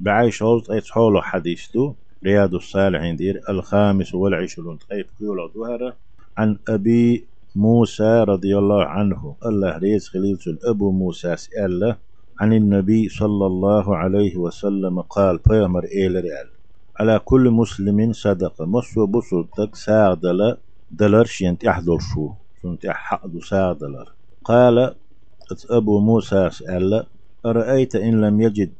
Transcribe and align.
بعيش 0.00 0.42
هوز 0.42 0.70
أي 0.70 0.80
تحولو 0.80 1.22
حديث 1.22 1.72
دو 1.74 1.94
رياض 2.24 2.54
الصالحين 2.54 3.16
دير 3.16 3.40
الخامس 3.48 4.14
والعشرون. 4.14 4.78
طيب 4.90 5.06
كيولو 5.18 5.48
دوهرة. 5.48 5.96
عن 6.36 6.58
أبي 6.68 7.26
موسى 7.56 8.24
رضي 8.28 8.58
الله 8.58 8.84
عنه 8.84 9.36
الله 9.46 9.78
ريز 9.78 10.08
خليل 10.08 10.38
أبو 10.64 10.90
موسى 10.90 11.36
سأل 11.36 11.96
عن 12.40 12.52
النبي 12.52 13.08
صلى 13.08 13.46
الله 13.46 13.96
عليه 13.96 14.36
وسلم 14.36 15.00
قال 15.00 15.38
بيامر 15.48 15.84
إيل 15.84 16.12
ريال 16.14 16.48
على 17.00 17.18
كل 17.24 17.50
مسلم 17.50 18.12
صدقة 18.12 18.66
مصو 18.66 19.06
بصدق 19.06 19.74
ساغدل 19.74 20.56
دلر 20.90 21.24
شينت 21.24 21.64
أحضر 21.64 21.98
شو 21.98 22.32
شنت 22.62 22.86
أحضر 22.86 23.40
ساغدلر. 23.40 24.12
قال 24.44 24.94
أبو 25.70 26.00
موسى 26.00 26.50
سأل 26.50 27.06
أرأيت 27.46 27.96
إن 27.96 28.20
لم 28.20 28.40
يجد 28.40 28.72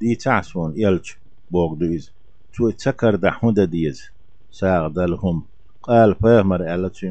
دي 0.00 0.14
تعسون 0.14 0.72
يلج 0.76 1.10
بوغ 1.50 1.74
دويز 1.74 2.12
تو 2.54 2.70
تسكر 2.70 3.14
دحمد 3.14 3.60
ديز 3.60 4.02
ساغدلهم 4.50 5.46
قال 5.82 6.14
بيغمر 6.14 6.68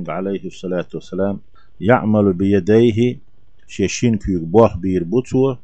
عليه 0.09 0.45
الصلاة 0.47 0.87
والسلام 0.93 1.39
يعمل 1.79 2.33
بيديه 2.33 3.19
شيشين 3.67 4.17
كيك 4.17 4.41
بوح 4.41 4.77
بوتو 4.77 5.55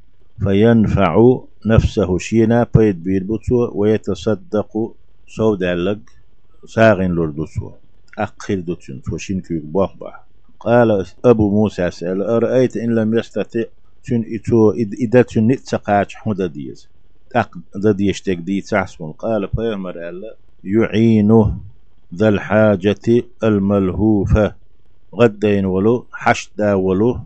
فينفع 0.44 1.40
نفسه 1.66 2.18
شينا 2.18 2.68
بيد 2.76 3.04
بير 3.04 3.24
بوتو 3.24 3.72
ويتصدق 3.76 4.96
سود 5.28 5.64
علق 5.64 6.00
ساغن 6.66 7.12
لردوتو 7.12 7.72
أقل 8.18 8.66
دوتون 8.66 9.02
توشين 9.02 9.42
كيك 9.42 9.64
بوح 9.64 9.98
بح 9.98 10.26
قال 10.60 11.06
أبو 11.26 11.50
موسى 11.50 11.92
سأل 11.92 12.22
أرأيت 12.24 12.78
إن 12.78 12.96
لم 12.96 13.18
يستطع 13.18 13.64
تون 14.06 14.26
إتو 14.36 14.72
إذا 14.72 15.22
تون 15.22 15.48
نتسقاش 15.48 16.16
حمد 16.16 16.42
ديز 16.42 16.91
أق 17.36 17.52
ديشتك 17.76 18.38
دي 18.38 18.62
تحسن 18.62 19.12
قال 19.12 19.48
بيغمر 19.48 19.96
يعينه 20.64 21.60
ذا 22.16 22.30
الحاجة 22.30 23.24
الملهوفة. 23.44 24.56
غدين 25.16 25.66
ولو 25.66 26.08
حشدا 26.12 26.74
ولو 26.74 27.20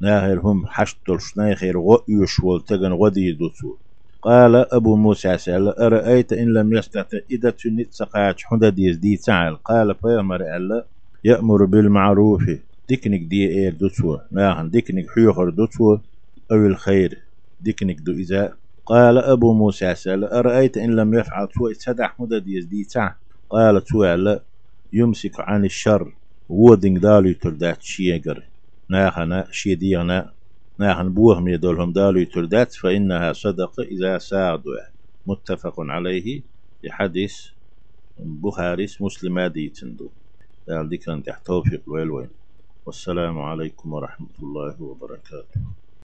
ناهر 0.00 0.40
هم 0.40 0.66
حشتلش 0.66 1.36
ناخر 1.36 1.74
غيوش 2.08 2.40
والتغن 2.40 2.92
غدي 2.92 3.32
دوتو 3.32 3.76
قال 4.22 4.56
أبو 4.74 4.96
موسى 4.96 5.38
سأل 5.38 5.68
أرأيت 5.68 6.32
إن 6.32 6.52
لم 6.52 6.74
يستطع 6.74 7.18
إذا 7.30 7.50
تنت 7.50 7.92
سقاش 7.92 8.44
حدا 8.44 8.68
ديز 8.68 8.96
دي 8.96 9.16
تعال 9.16 9.56
قال 9.62 9.94
فيامر 9.94 10.40
ألا 10.56 10.86
يأمر 11.24 11.64
بالمعروف. 11.64 12.42
ديكنك 12.88 13.20
دي 13.20 13.48
إير 13.48 13.74
دوتو 13.74 14.18
ناهن 14.32 14.70
ديكنك 14.70 15.10
حيوخر 15.10 15.50
دوتو 15.50 15.98
أو 16.52 16.66
الخير. 16.66 17.18
ديكنك 17.60 18.00
دو 18.00 18.12
إذا 18.12 18.56
قال 18.88 19.18
أبو 19.18 19.52
موسى 19.52 19.94
سأل 19.94 20.24
أرأيت 20.24 20.76
إن 20.78 20.96
لم 20.96 21.14
يفعل 21.14 21.48
تو 21.48 21.68
إتسدع 21.68 22.08
حدا 22.08 22.38
ديز 22.38 22.64
دي 22.64 22.84
تعال 22.84 23.14
قال 23.50 23.84
توعلا 23.84 24.44
يمسك 24.92 25.40
عن 25.40 25.64
الشر. 25.64 26.16
وودين 26.48 27.00
دالو 27.00 27.32
تردات 27.32 27.82
شيغر. 27.82 28.42
ناخنا 28.90 29.48
شيديغنا 29.50 30.32
ناخن 30.78 31.14
بوهم 31.14 31.48
يدولهم 31.48 31.92
دالو 31.92 32.24
تردات 32.24 32.72
فإنها 32.74 33.32
صدقة 33.32 33.82
إذا 33.82 34.18
ساعدوا. 34.18 34.76
متفق 35.26 35.74
عليه. 35.80 36.42
لحديث 36.84 37.34
بخاري 38.18 38.86
مسلم 39.00 39.40
ديتندو 39.40 40.08
قال 40.68 40.88
دي 40.88 40.96
كانت 40.96 41.30
توفيق 41.44 41.82
ويلوين 41.86 42.30
والسلام 42.86 43.38
عليكم 43.38 43.92
ورحمة 43.92 44.34
الله 44.42 44.82
وبركاته. 44.82 45.60